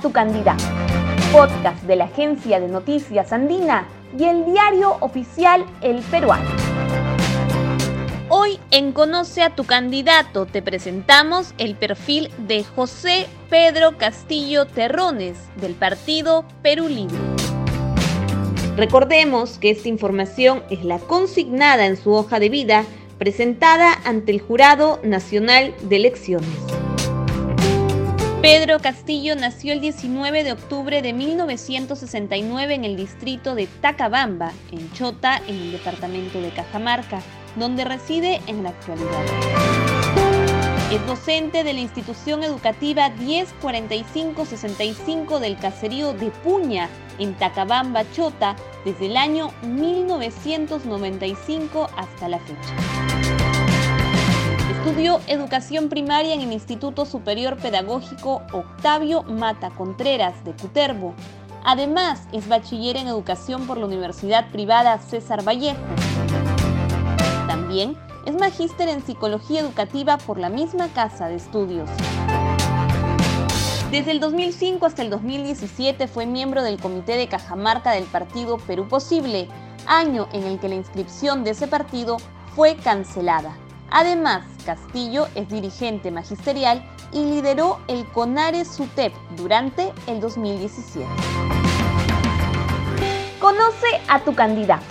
[0.00, 0.64] tu candidato.
[1.32, 3.86] Podcast de la Agencia de Noticias Andina
[4.18, 6.50] y el diario oficial El Peruano.
[8.28, 15.38] Hoy en Conoce a tu candidato te presentamos el perfil de José Pedro Castillo Terrones
[15.56, 17.16] del partido Perú Libre.
[18.76, 22.84] Recordemos que esta información es la consignada en su hoja de vida
[23.16, 26.83] presentada ante el Jurado Nacional de Elecciones.
[28.44, 34.92] Pedro Castillo nació el 19 de octubre de 1969 en el distrito de Tacabamba, en
[34.92, 37.22] Chota, en el departamento de Cajamarca,
[37.56, 39.24] donde reside en la actualidad.
[40.92, 49.06] Es docente de la institución educativa 104565 del caserío de Puña, en Tacabamba, Chota, desde
[49.06, 53.23] el año 1995 hasta la fecha.
[55.04, 61.14] Educación primaria en el Instituto Superior Pedagógico Octavio Mata Contreras de Cuterbo.
[61.62, 65.78] Además, es bachiller en educación por la Universidad Privada César Vallejo.
[67.46, 71.90] También es magíster en psicología educativa por la misma casa de estudios.
[73.90, 78.88] Desde el 2005 hasta el 2017 fue miembro del comité de Cajamarca del partido Perú
[78.88, 79.48] Posible,
[79.86, 82.16] año en el que la inscripción de ese partido
[82.56, 83.54] fue cancelada.
[83.90, 91.06] Además, Castillo es dirigente magisterial y lideró el CONARE SUTEP durante el 2017.
[93.40, 94.84] Conoce a tu candidato.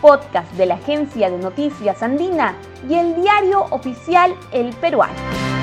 [0.00, 2.56] Podcast de la Agencia de Noticias Andina
[2.88, 5.57] y el diario oficial El Peruano.